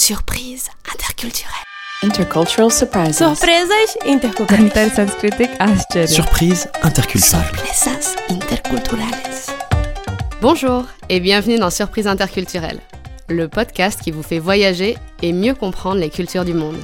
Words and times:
Surprise 0.00 0.70
interculturelle. 0.90 1.52
Intercultural 2.02 2.70
surprises. 2.70 3.18
Surpresas 3.18 3.98
interculturais. 4.06 4.58
Intersanskritic 4.58 5.50
Ascharya. 5.58 6.06
Surprise 6.06 6.68
interculturales. 8.30 9.10
Bonjour 10.40 10.86
et 11.10 11.20
bienvenue 11.20 11.58
dans 11.58 11.68
Surprise 11.68 12.06
interculturelle, 12.06 12.80
le 13.28 13.46
podcast 13.48 14.00
qui 14.00 14.10
vous 14.10 14.22
fait 14.22 14.38
voyager 14.38 14.96
et 15.20 15.34
mieux 15.34 15.52
comprendre 15.52 16.00
les 16.00 16.08
cultures 16.08 16.46
du 16.46 16.54
monde. 16.54 16.80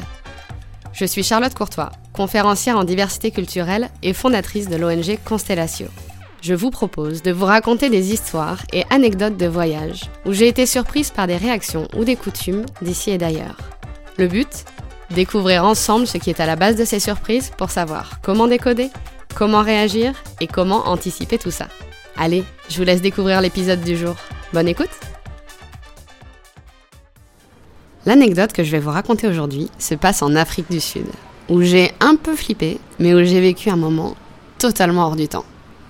Je 0.92 1.06
suis 1.06 1.22
Charlotte 1.22 1.54
Courtois, 1.54 1.92
conférencière 2.12 2.76
en 2.76 2.84
diversité 2.84 3.30
culturelle 3.30 3.88
et 4.02 4.12
fondatrice 4.12 4.68
de 4.68 4.76
l'ONG 4.76 5.18
Constellatio. 5.24 5.86
Je 6.42 6.54
vous 6.54 6.70
propose 6.70 7.22
de 7.22 7.32
vous 7.32 7.44
raconter 7.44 7.90
des 7.90 8.12
histoires 8.12 8.62
et 8.72 8.84
anecdotes 8.90 9.36
de 9.36 9.46
voyage 9.46 10.02
où 10.24 10.32
j'ai 10.32 10.48
été 10.48 10.66
surprise 10.66 11.10
par 11.10 11.26
des 11.26 11.36
réactions 11.36 11.88
ou 11.96 12.04
des 12.04 12.16
coutumes 12.16 12.66
d'ici 12.82 13.10
et 13.10 13.18
d'ailleurs. 13.18 13.56
Le 14.18 14.28
but? 14.28 14.64
Découvrir 15.10 15.64
ensemble 15.64 16.06
ce 16.06 16.18
qui 16.18 16.30
est 16.30 16.40
à 16.40 16.46
la 16.46 16.56
base 16.56 16.76
de 16.76 16.84
ces 16.84 17.00
surprises 17.00 17.52
pour 17.56 17.70
savoir 17.70 18.20
comment 18.22 18.48
décoder, 18.48 18.90
comment 19.34 19.62
réagir 19.62 20.14
et 20.40 20.46
comment 20.46 20.88
anticiper 20.88 21.38
tout 21.38 21.50
ça. 21.50 21.68
Allez, 22.16 22.44
je 22.68 22.76
vous 22.76 22.84
laisse 22.84 23.02
découvrir 23.02 23.40
l'épisode 23.40 23.82
du 23.82 23.96
jour. 23.96 24.16
Bonne 24.52 24.68
écoute 24.68 24.90
L'anecdote 28.04 28.52
que 28.52 28.62
je 28.62 28.70
vais 28.70 28.78
vous 28.78 28.90
raconter 28.90 29.26
aujourd'hui 29.26 29.68
se 29.78 29.94
passe 29.94 30.22
en 30.22 30.36
Afrique 30.36 30.70
du 30.70 30.80
Sud, 30.80 31.06
où 31.48 31.62
j'ai 31.62 31.92
un 31.98 32.14
peu 32.14 32.36
flippé, 32.36 32.78
mais 33.00 33.14
où 33.14 33.24
j'ai 33.24 33.40
vécu 33.40 33.68
un 33.68 33.76
moment 33.76 34.16
totalement 34.58 35.06
hors 35.06 35.16
du 35.16 35.26
temps. 35.26 35.44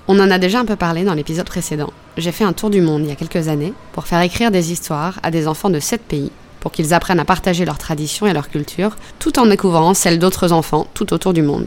On 0.09 0.21
en 0.21 0.31
a 0.31 0.39
déjà 0.39 0.61
un 0.61 0.65
peu 0.65 0.77
parlé 0.77 1.03
dans 1.03 1.15
l'épisode 1.15 1.47
précédent. 1.47 1.93
J'ai 2.17 2.31
fait 2.31 2.45
un 2.45 2.53
tour 2.53 2.71
du 2.71 2.81
monde 2.81 3.03
il 3.03 3.09
y 3.09 3.13
a 3.13 3.17
quelques 3.17 3.49
années 3.49 3.73
pour 3.93 4.07
faire 4.07 4.21
écrire 4.21 4.53
des 4.53 4.71
histoires 4.71 5.19
à 5.25 5.33
des 5.33 5.49
enfants 5.49 5.69
de 5.69 5.81
7 5.81 6.01
pays 6.01 6.31
pour 6.61 6.71
qu'ils 6.71 6.95
apprennent 6.95 7.19
à 7.19 7.25
partager 7.25 7.65
leurs 7.65 7.79
traditions 7.79 8.27
et 8.27 8.33
leur 8.33 8.49
culture 8.49 8.97
tout 9.19 9.39
en 9.41 9.47
découvrant 9.47 9.95
celles 9.95 10.21
d'autres 10.21 10.53
enfants 10.53 10.87
tout 10.95 11.13
autour 11.13 11.33
du 11.33 11.43
monde. 11.43 11.67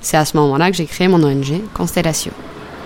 C'est 0.00 0.16
à 0.16 0.24
ce 0.24 0.36
moment-là 0.38 0.72
que 0.72 0.76
j'ai 0.76 0.86
créé 0.86 1.06
mon 1.06 1.22
ONG 1.22 1.60
Constellatio. 1.72 2.32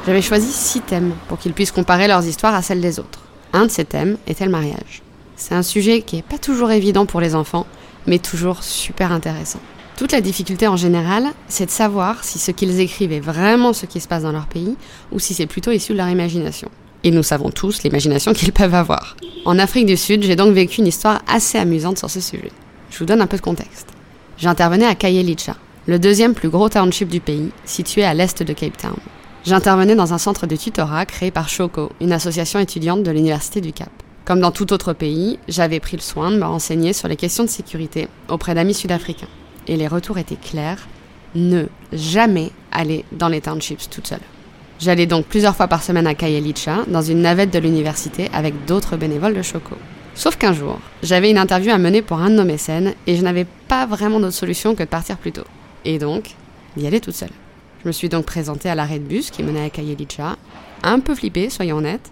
J'avais 0.05 0.21
choisi 0.21 0.53
six 0.53 0.81
thèmes 0.83 1.15
pour 1.29 1.39
qu'ils 1.39 1.55
puissent 1.55 1.73
comparer 1.73 2.07
leurs 2.07 2.27
histoires 2.27 2.55
à 2.55 2.61
celles 2.61 2.81
des 2.83 2.99
autres. 2.99 3.21
Un 3.55 3.67
de 3.67 3.71
ces 3.71 3.87
thèmes 3.87 4.19
était 4.27 4.45
le 4.45 4.51
mariage. 4.51 5.03
C'est 5.37 5.55
un 5.55 5.63
sujet 5.63 6.03
qui 6.03 6.17
n'est 6.17 6.23
pas 6.23 6.39
toujours 6.39 6.71
évident 6.71 7.07
pour 7.07 7.21
les 7.21 7.35
enfants, 7.35 7.67
mais 8.07 8.19
toujours 8.19 8.63
super 8.63 9.11
intéressant. 9.11 9.61
Toute 9.97 10.13
la 10.13 10.21
difficulté 10.21 10.67
en 10.67 10.77
général, 10.77 11.27
c'est 11.49 11.67
de 11.67 11.71
savoir 11.71 12.25
si 12.25 12.39
ce 12.39 12.51
qu'ils 12.51 12.81
écrivent 12.81 13.13
est 13.13 13.21
vraiment 13.21 13.73
ce 13.73 13.87
qui 13.87 14.01
se 14.01 14.09
passe 14.09 14.23
dans 14.23 14.33
leur 14.33 14.47
pays 14.47 14.77
ou 15.13 15.19
si 15.19 15.35
c'est 15.35 15.47
plutôt 15.47 15.71
issu 15.71 15.93
de 15.93 15.99
leur 15.99 16.09
imagination. 16.09 16.71
Et 17.05 17.11
nous 17.11 17.23
savons 17.23 17.51
tous 17.51 17.83
l'imagination 17.83 18.33
qu'ils 18.35 18.53
peuvent 18.53 18.75
avoir. 18.75 19.17
En 19.45 19.59
Afrique 19.59 19.87
du 19.87 19.97
Sud, 19.97 20.23
j'ai 20.23 20.37
donc 20.37 20.55
vécu 20.55 20.81
une 20.81 20.87
histoire 20.87 21.21
assez 21.29 21.59
amusante 21.59 21.99
sur 21.99 22.11
ce 22.11 22.21
sujet. 22.21 22.53
Je 22.91 22.99
vous 22.99 23.05
donne 23.05 23.21
un 23.21 23.27
peu 23.27 23.37
de 23.37 23.43
contexte. 23.43 23.89
J'intervenais 24.39 24.87
à 24.87 24.95
Kayelicha, 24.95 25.57
le 25.87 25.99
deuxième 25.99 26.35
plus 26.35 26.49
gros 26.49 26.69
township 26.69 27.09
du 27.09 27.21
pays, 27.21 27.51
situé 27.65 28.03
à 28.05 28.15
l'est 28.15 28.43
de 28.43 28.53
Cape 28.53 28.77
Town. 28.77 28.97
J'intervenais 29.45 29.97
dans 29.97 30.15
un 30.15 30.19
centre 30.19 30.47
de 30.47 30.57
tutorat 30.57 31.05
créé 31.05 31.31
par 31.31 31.49
Choco, 31.49 31.91
une 32.01 32.13
association 32.13 32.61
étudiante 32.61 33.03
de 33.03 33.11
l'Université 33.11 33.61
du 33.61 33.73
Cap. 33.73 33.91
Comme 34.25 34.41
dans 34.41 34.53
tout 34.53 34.73
autre 34.73 34.93
pays, 34.93 35.39
j'avais 35.49 35.81
pris 35.81 35.97
le 35.97 36.03
soin 36.03 36.31
de 36.31 36.37
me 36.37 36.45
renseigner 36.45 36.93
sur 36.93 37.09
les 37.09 37.17
questions 37.17 37.43
de 37.45 37.49
sécurité 37.49 38.07
auprès 38.29 38.55
d'amis 38.55 38.75
sud-africains. 38.75 39.29
Et 39.69 39.77
les 39.77 39.89
retours 39.89 40.19
étaient 40.19 40.37
clairs, 40.37 40.89
ne 41.35 41.65
jamais 41.93 42.51
aller 42.71 43.05
dans 43.13 43.29
les 43.29 43.41
townships 43.41 43.89
toute 43.91 44.07
seule. 44.07 44.21
J'allais 44.81 45.07
donc 45.07 45.27
plusieurs 45.27 45.55
fois 45.55 45.69
par 45.69 45.83
semaine 45.83 46.07
à 46.07 46.15
Kayelicha, 46.15 46.85
dans 46.89 47.03
une 47.03 47.23
navette 47.23 47.53
de 47.53 47.59
l'université 47.59 48.29
avec 48.33 48.65
d'autres 48.65 48.97
bénévoles 48.97 49.35
de 49.35 49.43
Choco. 49.43 49.77
Sauf 50.15 50.37
qu'un 50.37 50.53
jour, 50.53 50.79
j'avais 51.03 51.31
une 51.31 51.39
interview 51.39 51.73
à 51.73 51.79
mener 51.79 52.03
pour 52.03 52.19
un 52.19 52.31
de 52.31 52.35
nos 52.35 52.45
mécènes 52.45 52.95
et 53.07 53.17
je 53.17 53.23
n'avais 53.23 53.47
pas 53.69 53.87
vraiment 53.87 54.21
d'autre 54.21 54.35
solution 54.35 54.75
que 54.75 54.83
de 54.83 54.89
partir 54.89 55.17
plus 55.17 55.33
tôt. 55.33 55.47
Et 55.85 55.99
donc, 55.99 56.35
d'y 56.77 56.87
aller 56.87 57.01
toute 57.01 57.15
seule. 57.15 57.31
Je 57.83 57.89
me 57.89 57.93
suis 57.93 58.09
donc 58.09 58.27
présentée 58.27 58.69
à 58.69 58.75
l'arrêt 58.75 58.99
de 58.99 59.05
bus 59.05 59.31
qui 59.31 59.43
menait 59.43 59.65
à 59.65 59.71
Kayelicha, 59.71 60.37
un 60.83 61.01
peu 61.01 61.15
flippée, 61.15 61.49
soyons 61.49 61.77
honnêtes, 61.79 62.11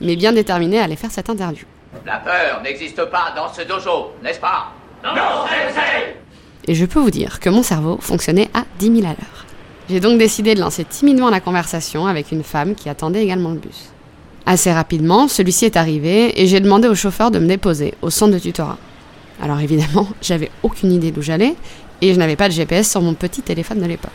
mais 0.00 0.16
bien 0.16 0.32
déterminée 0.32 0.78
à 0.78 0.84
aller 0.84 0.96
faire 0.96 1.10
cette 1.10 1.30
interview. 1.30 1.64
La 2.06 2.18
peur 2.18 2.62
n'existe 2.62 3.04
pas 3.06 3.32
dans 3.34 3.52
ce 3.52 3.62
dojo, 3.62 4.12
n'est-ce 4.22 4.40
pas? 4.40 4.72
Non, 5.02 5.10
sensei 5.14 6.16
Et 6.70 6.74
je 6.76 6.86
peux 6.86 7.00
vous 7.00 7.10
dire 7.10 7.40
que 7.40 7.50
mon 7.50 7.64
cerveau 7.64 7.98
fonctionnait 8.00 8.48
à 8.54 8.62
10 8.78 8.98
000 8.98 8.98
à 8.98 9.08
l'heure. 9.08 9.44
J'ai 9.88 9.98
donc 9.98 10.20
décidé 10.20 10.54
de 10.54 10.60
lancer 10.60 10.84
timidement 10.84 11.28
la 11.28 11.40
conversation 11.40 12.06
avec 12.06 12.30
une 12.30 12.44
femme 12.44 12.76
qui 12.76 12.88
attendait 12.88 13.24
également 13.24 13.50
le 13.50 13.58
bus. 13.58 13.90
Assez 14.46 14.70
rapidement, 14.70 15.26
celui-ci 15.26 15.64
est 15.64 15.76
arrivé 15.76 16.40
et 16.40 16.46
j'ai 16.46 16.60
demandé 16.60 16.86
au 16.86 16.94
chauffeur 16.94 17.32
de 17.32 17.40
me 17.40 17.48
déposer 17.48 17.94
au 18.02 18.10
centre 18.10 18.34
de 18.34 18.38
tutorat. 18.38 18.78
Alors 19.42 19.58
évidemment, 19.58 20.06
j'avais 20.22 20.52
aucune 20.62 20.92
idée 20.92 21.10
d'où 21.10 21.22
j'allais 21.22 21.56
et 22.02 22.14
je 22.14 22.18
n'avais 22.20 22.36
pas 22.36 22.46
de 22.46 22.54
GPS 22.54 22.88
sur 22.88 23.02
mon 23.02 23.14
petit 23.14 23.42
téléphone 23.42 23.80
de 23.80 23.86
l'époque. 23.86 24.12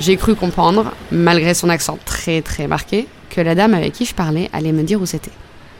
J'ai 0.00 0.16
cru 0.16 0.34
comprendre, 0.34 0.92
malgré 1.12 1.52
son 1.52 1.68
accent 1.68 1.98
très 2.06 2.40
très 2.40 2.68
marqué, 2.68 3.06
que 3.28 3.42
la 3.42 3.54
dame 3.54 3.74
avec 3.74 3.92
qui 3.92 4.06
je 4.06 4.14
parlais 4.14 4.48
allait 4.54 4.72
me 4.72 4.82
dire 4.82 4.98
où 4.98 5.04
c'était. 5.04 5.30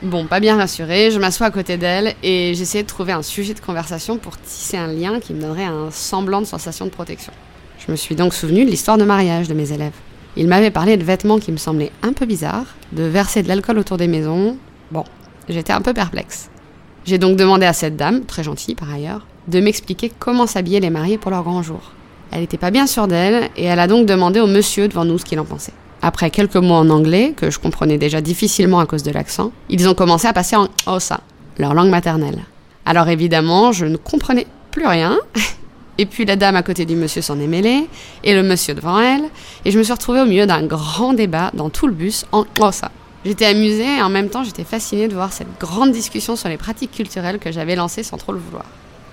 Bon, 0.01 0.27
pas 0.27 0.39
bien 0.39 0.55
rassurée, 0.55 1.11
je 1.11 1.19
m'assois 1.19 1.47
à 1.47 1.51
côté 1.51 1.75
d'elle 1.75 2.13
et 2.23 2.53
j'essaie 2.55 2.83
de 2.83 2.87
trouver 2.87 3.11
un 3.11 3.21
sujet 3.21 3.53
de 3.53 3.59
conversation 3.59 4.17
pour 4.17 4.37
tisser 4.37 4.77
un 4.77 4.87
lien 4.87 5.19
qui 5.19 5.33
me 5.33 5.41
donnerait 5.41 5.65
un 5.65 5.91
semblant 5.91 6.39
de 6.39 6.45
sensation 6.45 6.85
de 6.85 6.89
protection. 6.89 7.33
Je 7.85 7.91
me 7.91 7.97
suis 7.97 8.15
donc 8.15 8.33
souvenu 8.33 8.63
de 8.63 8.69
l'histoire 8.69 8.97
de 8.97 9.03
mariage 9.03 9.49
de 9.49 9.53
mes 9.53 9.73
élèves. 9.73 9.91
Ils 10.37 10.47
m'avaient 10.47 10.71
parlé 10.71 10.95
de 10.95 11.03
vêtements 11.03 11.37
qui 11.37 11.51
me 11.51 11.57
semblaient 11.57 11.91
un 12.01 12.13
peu 12.13 12.25
bizarres, 12.25 12.77
de 12.93 13.03
verser 13.03 13.43
de 13.43 13.49
l'alcool 13.49 13.77
autour 13.77 13.97
des 13.97 14.07
maisons. 14.07 14.55
Bon, 14.89 15.03
j'étais 15.49 15.73
un 15.73 15.81
peu 15.81 15.93
perplexe. 15.93 16.49
J'ai 17.03 17.17
donc 17.17 17.35
demandé 17.35 17.65
à 17.65 17.73
cette 17.73 17.97
dame, 17.97 18.23
très 18.23 18.43
gentille 18.43 18.75
par 18.75 18.89
ailleurs, 18.89 19.27
de 19.49 19.59
m'expliquer 19.59 20.09
comment 20.17 20.47
s'habiller 20.47 20.79
les 20.79 20.89
mariés 20.89 21.17
pour 21.17 21.31
leur 21.31 21.43
grand 21.43 21.61
jour. 21.61 21.91
Elle 22.31 22.39
n'était 22.39 22.57
pas 22.57 22.71
bien 22.71 22.87
sûre 22.87 23.09
d'elle 23.09 23.49
et 23.57 23.65
elle 23.65 23.79
a 23.79 23.87
donc 23.87 24.05
demandé 24.05 24.39
au 24.39 24.47
monsieur 24.47 24.87
devant 24.87 25.03
nous 25.03 25.17
ce 25.17 25.25
qu'il 25.25 25.41
en 25.41 25.45
pensait. 25.45 25.73
Après 26.01 26.29
quelques 26.29 26.55
mots 26.55 26.75
en 26.75 26.89
anglais, 26.89 27.33
que 27.35 27.51
je 27.51 27.59
comprenais 27.59 27.97
déjà 27.97 28.21
difficilement 28.21 28.79
à 28.79 28.85
cause 28.85 29.03
de 29.03 29.11
l'accent, 29.11 29.51
ils 29.69 29.87
ont 29.87 29.93
commencé 29.93 30.27
à 30.27 30.33
passer 30.33 30.55
en 30.55 30.69
Osa, 30.85 31.19
leur 31.57 31.73
langue 31.73 31.89
maternelle. 31.89 32.39
Alors 32.85 33.09
évidemment, 33.09 33.71
je 33.71 33.85
ne 33.85 33.97
comprenais 33.97 34.47
plus 34.71 34.87
rien, 34.87 35.17
et 35.97 36.05
puis 36.05 36.23
la 36.23 36.37
dame 36.37 36.55
à 36.55 36.63
côté 36.63 36.85
du 36.85 36.95
monsieur 36.95 37.21
s'en 37.21 37.39
est 37.39 37.47
mêlée, 37.47 37.87
et 38.23 38.33
le 38.33 38.43
monsieur 38.43 38.73
devant 38.73 38.99
elle, 38.99 39.23
et 39.65 39.71
je 39.71 39.77
me 39.77 39.83
suis 39.83 39.93
retrouvée 39.93 40.21
au 40.21 40.25
milieu 40.25 40.45
d'un 40.45 40.63
grand 40.63 41.13
débat 41.13 41.51
dans 41.53 41.69
tout 41.69 41.87
le 41.87 41.93
bus 41.93 42.25
en 42.31 42.45
Osa. 42.59 42.91
J'étais 43.25 43.45
amusée 43.45 43.97
et 43.97 44.01
en 44.01 44.09
même 44.09 44.29
temps 44.29 44.45
j'étais 44.45 44.63
fascinée 44.63 45.09
de 45.09 45.13
voir 45.13 45.33
cette 45.33 45.59
grande 45.59 45.91
discussion 45.91 46.37
sur 46.37 46.47
les 46.47 46.55
pratiques 46.55 46.91
culturelles 46.91 47.37
que 47.37 47.51
j'avais 47.51 47.75
lancée 47.75 48.01
sans 48.01 48.15
trop 48.15 48.31
le 48.31 48.39
vouloir. 48.39 48.63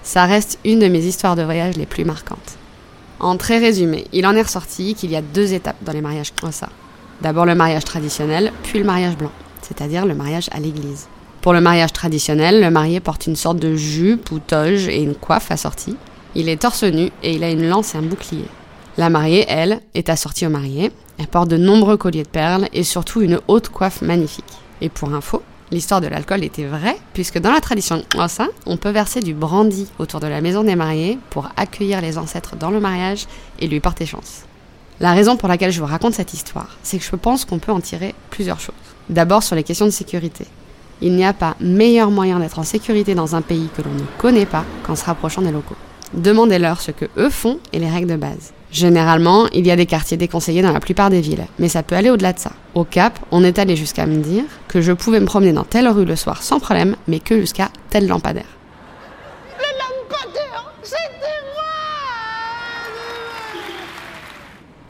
Ça 0.04 0.26
reste 0.26 0.60
une 0.64 0.78
de 0.78 0.86
mes 0.86 1.04
histoires 1.04 1.34
de 1.34 1.42
voyage 1.42 1.76
les 1.76 1.86
plus 1.86 2.04
marquantes. 2.04 2.56
En 3.18 3.36
très 3.36 3.58
résumé, 3.58 4.06
il 4.12 4.26
en 4.26 4.34
est 4.34 4.42
ressorti 4.42 4.94
qu'il 4.94 5.10
y 5.10 5.16
a 5.16 5.22
deux 5.22 5.54
étapes 5.54 5.82
dans 5.82 5.92
les 5.92 6.02
mariages 6.02 6.32
Osa. 6.42 6.68
D'abord 7.22 7.46
le 7.46 7.54
mariage 7.54 7.84
traditionnel, 7.84 8.52
puis 8.62 8.78
le 8.78 8.84
mariage 8.84 9.16
blanc, 9.16 9.32
c'est-à-dire 9.62 10.04
le 10.04 10.14
mariage 10.14 10.50
à 10.52 10.60
l'église. 10.60 11.08
Pour 11.40 11.54
le 11.54 11.62
mariage 11.62 11.92
traditionnel, 11.92 12.60
le 12.60 12.70
marié 12.70 13.00
porte 13.00 13.26
une 13.26 13.36
sorte 13.36 13.58
de 13.58 13.74
jupe 13.74 14.30
ou 14.32 14.38
toge 14.38 14.88
et 14.88 15.00
une 15.00 15.14
coiffe 15.14 15.50
assortie. 15.50 15.96
Il 16.34 16.48
est 16.50 16.60
torse 16.60 16.84
nu 16.84 17.10
et 17.22 17.34
il 17.34 17.44
a 17.44 17.50
une 17.50 17.66
lance 17.66 17.94
et 17.94 17.98
un 17.98 18.02
bouclier. 18.02 18.48
La 18.98 19.08
mariée, 19.10 19.46
elle, 19.48 19.80
est 19.94 20.10
assortie 20.10 20.46
au 20.46 20.50
marié. 20.50 20.90
Elle 21.18 21.28
porte 21.28 21.48
de 21.48 21.56
nombreux 21.56 21.96
colliers 21.96 22.24
de 22.24 22.28
perles 22.28 22.68
et 22.74 22.82
surtout 22.82 23.22
une 23.22 23.40
haute 23.48 23.70
coiffe 23.70 24.02
magnifique. 24.02 24.44
Et 24.82 24.88
pour 24.88 25.14
info, 25.14 25.42
l'histoire 25.70 26.00
de 26.00 26.06
l'alcool 26.06 26.44
était 26.44 26.64
vraie, 26.64 26.96
puisque 27.12 27.38
dans 27.38 27.52
la 27.52 27.60
tradition 27.60 28.04
Ossa, 28.16 28.48
on 28.66 28.76
peut 28.76 28.90
verser 28.90 29.20
du 29.20 29.34
brandy 29.34 29.88
autour 29.98 30.20
de 30.20 30.26
la 30.26 30.40
maison 30.40 30.64
des 30.64 30.76
mariés 30.76 31.18
pour 31.30 31.48
accueillir 31.56 32.00
les 32.00 32.18
ancêtres 32.18 32.56
dans 32.56 32.70
le 32.70 32.80
mariage 32.80 33.26
et 33.58 33.66
lui 33.66 33.80
porter 33.80 34.06
chance. 34.06 34.44
La 35.00 35.12
raison 35.12 35.36
pour 35.36 35.48
laquelle 35.48 35.72
je 35.72 35.80
vous 35.80 35.86
raconte 35.86 36.14
cette 36.14 36.32
histoire, 36.32 36.76
c'est 36.82 36.98
que 36.98 37.04
je 37.04 37.16
pense 37.16 37.44
qu'on 37.44 37.58
peut 37.58 37.72
en 37.72 37.80
tirer 37.80 38.14
plusieurs 38.30 38.60
choses. 38.60 38.74
D'abord 39.10 39.42
sur 39.42 39.54
les 39.54 39.62
questions 39.62 39.86
de 39.86 39.90
sécurité. 39.90 40.46
Il 41.02 41.14
n'y 41.14 41.24
a 41.26 41.34
pas 41.34 41.56
meilleur 41.60 42.10
moyen 42.10 42.38
d'être 42.38 42.58
en 42.58 42.64
sécurité 42.64 43.14
dans 43.14 43.36
un 43.36 43.42
pays 43.42 43.68
que 43.76 43.82
l'on 43.82 43.92
ne 43.92 44.04
connaît 44.18 44.46
pas 44.46 44.64
qu'en 44.84 44.96
se 44.96 45.04
rapprochant 45.04 45.42
des 45.42 45.52
locaux. 45.52 45.76
Demandez-leur 46.14 46.80
ce 46.80 46.92
que 46.92 47.04
eux 47.18 47.28
font 47.28 47.58
et 47.74 47.78
les 47.78 47.90
règles 47.90 48.10
de 48.10 48.16
base. 48.16 48.54
Généralement, 48.72 49.46
il 49.52 49.66
y 49.66 49.70
a 49.70 49.76
des 49.76 49.86
quartiers 49.86 50.16
déconseillés 50.16 50.62
dans 50.62 50.72
la 50.72 50.80
plupart 50.80 51.08
des 51.08 51.20
villes, 51.20 51.46
mais 51.58 51.68
ça 51.68 51.82
peut 51.82 51.94
aller 51.94 52.10
au-delà 52.10 52.32
de 52.32 52.38
ça. 52.38 52.52
Au 52.74 52.84
Cap, 52.84 53.18
on 53.30 53.44
est 53.44 53.58
allé 53.58 53.76
jusqu'à 53.76 54.06
me 54.06 54.16
dire 54.16 54.44
que 54.68 54.80
je 54.80 54.92
pouvais 54.92 55.20
me 55.20 55.26
promener 55.26 55.52
dans 55.52 55.64
telle 55.64 55.88
rue 55.88 56.04
le 56.04 56.16
soir 56.16 56.42
sans 56.42 56.60
problème, 56.60 56.96
mais 57.06 57.20
que 57.20 57.38
jusqu'à 57.38 57.70
tel 57.90 58.06
lampadaire. 58.08 58.56
Le 59.58 59.64
lampadaire, 59.78 60.72
c'était 60.82 61.00
moi 61.54 61.62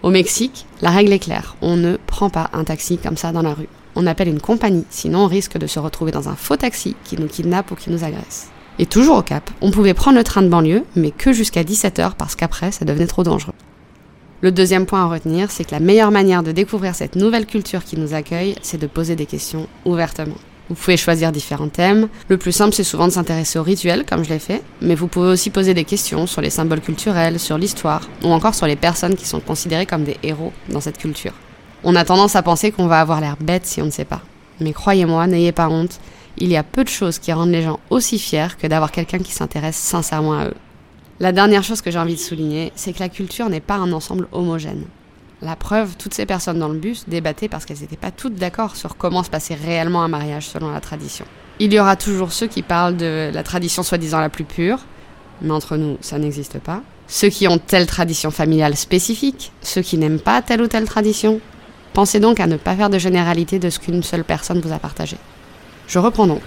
Au 0.03 0.11
Mexique, 0.11 0.67
la 0.81 0.91
règle 0.91 1.13
est 1.13 1.19
claire, 1.19 1.57
on 1.61 1.77
ne 1.77 1.97
prend 2.07 2.31
pas 2.31 2.51
un 2.55 2.65
taxi 2.65 2.99
comme 2.99 3.17
ça 3.17 3.33
dans 3.33 3.43
la 3.43 3.55
rue. 3.55 3.69
On 3.95 4.07
appelle 4.07 4.29
une 4.29 4.41
compagnie, 4.41 4.85
sinon 4.91 5.21
on 5.21 5.27
risque 5.27 5.59
de 5.59 5.67
se 5.67 5.79
retrouver 5.79 6.13
dans 6.13 6.29
un 6.29 6.37
faux 6.37 6.57
taxi 6.57 6.97
qui 7.05 7.19
nous 7.21 7.29
kidnappe 7.29 7.71
ou 7.71 7.75
qui 7.77 7.91
nous 7.91 8.05
agresse. 8.05 8.49
Et 8.79 8.85
toujours 8.85 9.19
au 9.19 9.23
Cap, 9.23 9.51
on 9.63 9.71
pouvait 9.71 9.95
prendre 9.95 10.19
le 10.19 10.25
train 10.25 10.43
de 10.43 10.49
banlieue, 10.49 10.85
mais 10.97 11.11
que 11.11 11.33
jusqu'à 11.33 11.63
17h 11.63 12.13
parce 12.19 12.37
qu'après, 12.37 12.73
ça 12.73 12.85
devenait 12.85 13.07
trop 13.07 13.23
dangereux. 13.23 13.55
Le 14.47 14.53
deuxième 14.53 14.87
point 14.87 15.03
à 15.03 15.09
retenir, 15.09 15.51
c'est 15.51 15.65
que 15.65 15.73
la 15.73 15.81
meilleure 15.81 16.13
manière 16.13 16.45
de 16.45 16.53
découvrir 16.53 16.95
cette 16.95 17.17
nouvelle 17.17 17.47
culture 17.47 17.83
qui 17.83 17.99
nous 17.99 18.15
accueille, 18.15 18.55
c'est 18.63 18.81
de 18.81 18.87
poser 18.87 19.17
des 19.17 19.27
questions 19.27 19.67
ouvertement. 19.85 20.37
Vous 20.69 20.77
pouvez 20.77 20.97
choisir 20.97 21.33
différents 21.33 21.67
thèmes. 21.67 22.07
Le 22.29 22.37
plus 22.39 22.53
simple, 22.53 22.73
c'est 22.73 22.85
souvent 22.85 23.09
de 23.09 23.13
s'intéresser 23.13 23.59
aux 23.59 23.65
rituels, 23.65 24.05
comme 24.09 24.25
je 24.25 24.29
l'ai 24.29 24.39
fait, 24.39 24.63
mais 24.81 24.95
vous 24.95 25.09
pouvez 25.09 25.31
aussi 25.31 25.51
poser 25.51 25.75
des 25.75 25.83
questions 25.83 26.29
sur 26.29 26.43
les 26.43 26.51
symboles 26.51 26.81
culturels, 26.81 27.41
sur 27.41 27.59
l'histoire, 27.59 28.09
ou 28.23 28.29
encore 28.29 28.55
sur 28.55 28.69
les 28.69 28.77
personnes 28.77 29.17
qui 29.17 29.27
sont 29.27 29.41
considérées 29.41 29.85
comme 29.85 30.05
des 30.05 30.17
héros 30.23 30.53
dans 30.69 30.81
cette 30.81 30.99
culture. 30.99 31.35
On 31.83 31.97
a 31.97 32.05
tendance 32.05 32.37
à 32.37 32.43
penser 32.43 32.71
qu'on 32.71 32.87
va 32.87 33.01
avoir 33.01 33.21
l'air 33.21 33.39
bête 33.41 33.67
si 33.67 33.83
on 33.83 33.87
ne 33.87 33.91
sait 33.91 34.05
pas. 34.05 34.23
Mais 34.61 34.73
croyez-moi, 34.73 35.27
n'ayez 35.27 35.51
pas 35.51 35.69
honte, 35.69 35.99
il 36.39 36.51
y 36.51 36.57
a 36.57 36.63
peu 36.63 36.85
de 36.85 36.89
choses 36.89 37.19
qui 37.19 37.33
rendent 37.33 37.51
les 37.51 37.63
gens 37.63 37.81
aussi 37.91 38.21
fiers 38.21 38.55
que 38.57 38.69
d'avoir 38.69 38.93
quelqu'un 38.93 39.19
qui 39.19 39.33
s'intéresse 39.33 39.75
sincèrement 39.75 40.39
à 40.39 40.47
eux. 40.47 40.55
La 41.19 41.33
dernière 41.33 41.65
chose 41.65 41.81
que 41.81 41.91
j'ai 41.91 41.99
envie 41.99 42.15
de 42.15 42.21
souligner, 42.21 42.73
c'est 42.77 42.93
que 42.93 42.99
la 42.99 43.09
culture 43.09 43.49
n'est 43.49 43.61
pas 43.61 43.77
un 43.77 43.91
ensemble 43.93 44.29
homogène. 44.33 44.85
La 45.41 45.57
preuve, 45.57 45.97
toutes 45.97 46.13
ces 46.13 46.27
personnes 46.27 46.59
dans 46.59 46.69
le 46.69 46.79
bus 46.79 47.07
débattaient 47.09 47.49
parce 47.49 47.65
qu'elles 47.65 47.81
n'étaient 47.81 47.97
pas 47.97 48.11
toutes 48.11 48.35
d'accord 48.35 48.77
sur 48.77 48.99
comment 48.99 49.23
se 49.23 49.31
passait 49.31 49.55
réellement 49.55 50.03
un 50.03 50.09
mariage 50.09 50.47
selon 50.47 50.71
la 50.71 50.81
tradition. 50.83 51.25
Il 51.59 51.73
y 51.73 51.81
aura 51.81 51.97
toujours 51.97 52.33
ceux 52.33 52.49
qui 52.49 52.61
parlent 52.61 52.99
de 52.99 53.31
la 53.33 53.43
tradition 53.43 53.83
soi-disant 53.83 54.21
la 54.21 54.29
plus 54.29 54.45
pure, 54.45 54.81
mais 55.41 55.53
entre 55.53 55.79
nous, 55.79 55.97
ça 56.03 56.19
n'existe 56.19 56.59
pas. 56.59 56.83
Ceux 57.09 57.31
qui 57.31 57.49
ont 57.49 57.57
telle 57.57 57.87
tradition 57.87 58.31
familiale 58.31 58.77
spécifique, 58.77 59.53
ceux 59.63 59.81
qui 59.81 59.97
n'aiment 59.97 60.21
pas 60.21 60.43
telle 60.43 60.61
ou 60.61 60.67
telle 60.67 60.85
tradition. 60.85 61.41
Pensez 61.95 62.21
donc 62.21 62.41
à 62.41 62.47
ne 62.47 62.59
pas 62.59 62.77
faire 62.77 62.91
de 62.91 62.99
généralité 62.99 63.59
de 63.59 63.71
ce 63.71 63.79
qu'une 63.79 64.03
seule 64.03 64.25
personne 64.25 64.61
vous 64.61 64.73
a 64.73 64.79
partagé. 64.79 65.17
Je 65.89 65.99
reprends 65.99 66.27
donc. 66.27 66.43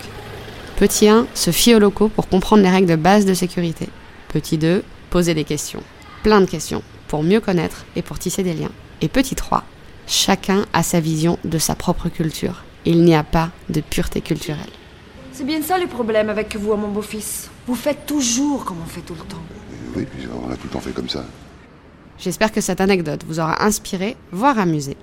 Petit 0.77 1.07
1, 1.07 1.25
se 1.33 1.49
fier 1.49 1.73
aux 1.73 1.79
locaux 1.79 2.09
pour 2.09 2.27
comprendre 2.27 2.61
les 2.61 2.69
règles 2.69 2.89
de 2.89 2.95
base 2.95 3.25
de 3.25 3.33
sécurité. 3.33 3.89
Petit 4.29 4.59
2, 4.59 4.83
poser 5.09 5.33
des 5.33 5.43
questions. 5.43 5.81
Plein 6.21 6.39
de 6.39 6.45
questions 6.45 6.83
pour 7.07 7.23
mieux 7.23 7.39
connaître 7.39 7.85
et 7.95 8.03
pour 8.03 8.19
tisser 8.19 8.43
des 8.43 8.53
liens. 8.53 8.71
Et 9.01 9.07
petit 9.07 9.33
3, 9.33 9.63
chacun 10.05 10.65
a 10.71 10.83
sa 10.83 10.99
vision 10.99 11.39
de 11.43 11.57
sa 11.57 11.73
propre 11.73 12.09
culture. 12.09 12.63
Il 12.85 13.03
n'y 13.03 13.15
a 13.15 13.23
pas 13.23 13.49
de 13.69 13.81
pureté 13.81 14.21
culturelle. 14.21 14.69
C'est 15.31 15.45
bien 15.45 15.63
ça 15.63 15.79
le 15.79 15.87
problème 15.87 16.29
avec 16.29 16.55
vous, 16.55 16.75
mon 16.75 16.89
beau-fils. 16.89 17.49
Vous 17.65 17.73
faites 17.73 18.05
toujours 18.05 18.65
comme 18.65 18.77
on 18.83 18.87
fait 18.87 19.01
tout 19.01 19.15
le 19.15 19.21
temps. 19.21 19.41
Oui, 19.95 20.05
puis 20.05 20.27
on 20.31 20.51
a 20.51 20.55
tout 20.55 20.65
le 20.65 20.69
temps 20.69 20.79
fait 20.79 20.91
comme 20.91 21.09
ça. 21.09 21.25
J'espère 22.19 22.51
que 22.51 22.61
cette 22.61 22.81
anecdote 22.81 23.23
vous 23.27 23.39
aura 23.39 23.63
inspiré, 23.63 24.15
voire 24.31 24.59
amusé. 24.59 24.95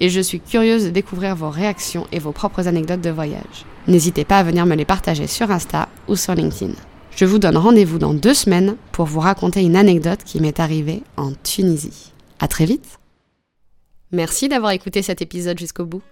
Et 0.00 0.10
je 0.10 0.20
suis 0.20 0.40
curieuse 0.40 0.84
de 0.84 0.90
découvrir 0.90 1.34
vos 1.34 1.48
réactions 1.48 2.06
et 2.12 2.18
vos 2.18 2.32
propres 2.32 2.68
anecdotes 2.68 3.00
de 3.00 3.08
voyage. 3.08 3.64
N'hésitez 3.86 4.26
pas 4.26 4.40
à 4.40 4.42
venir 4.42 4.66
me 4.66 4.74
les 4.74 4.84
partager 4.84 5.26
sur 5.26 5.50
Insta 5.50 5.88
ou 6.08 6.16
sur 6.16 6.34
LinkedIn. 6.34 6.74
Je 7.16 7.24
vous 7.24 7.38
donne 7.38 7.56
rendez-vous 7.56 7.98
dans 7.98 8.12
deux 8.12 8.34
semaines 8.34 8.76
pour 8.92 9.06
vous 9.06 9.20
raconter 9.20 9.62
une 9.62 9.74
anecdote 9.74 10.20
qui 10.22 10.38
m'est 10.38 10.60
arrivée 10.60 11.02
en 11.16 11.32
Tunisie. 11.32 12.12
À 12.40 12.46
très 12.46 12.66
vite 12.66 12.98
Merci 14.12 14.50
d'avoir 14.50 14.72
écouté 14.72 15.00
cet 15.00 15.22
épisode 15.22 15.58
jusqu'au 15.58 15.86
bout. 15.86 16.02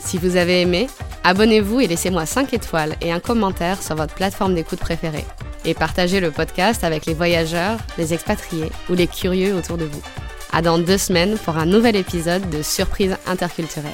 Si 0.00 0.18
vous 0.18 0.36
avez 0.36 0.60
aimé, 0.60 0.86
abonnez-vous 1.24 1.80
et 1.80 1.88
laissez-moi 1.88 2.26
5 2.26 2.54
étoiles 2.54 2.94
et 3.00 3.10
un 3.10 3.18
commentaire 3.18 3.82
sur 3.82 3.96
votre 3.96 4.14
plateforme 4.14 4.54
d'écoute 4.54 4.78
préférée. 4.78 5.24
Et 5.64 5.74
partagez 5.74 6.20
le 6.20 6.30
podcast 6.30 6.84
avec 6.84 7.06
les 7.06 7.14
voyageurs, 7.14 7.78
les 7.98 8.14
expatriés 8.14 8.70
ou 8.88 8.94
les 8.94 9.08
curieux 9.08 9.56
autour 9.56 9.78
de 9.78 9.84
vous. 9.84 10.02
À 10.52 10.62
dans 10.62 10.78
deux 10.78 10.98
semaines 10.98 11.38
pour 11.38 11.56
un 11.56 11.66
nouvel 11.66 11.96
épisode 11.96 12.48
de 12.50 12.62
Surprise 12.62 13.16
interculturelle. 13.26 13.90